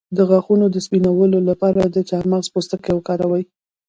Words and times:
د 0.17 0.17
غاښونو 0.29 0.65
د 0.71 0.77
سپینولو 0.85 1.39
لپاره 1.49 1.81
د 1.85 1.97
چارمغز 2.09 2.47
پوستکی 2.53 2.91
وکاروئ 2.95 3.43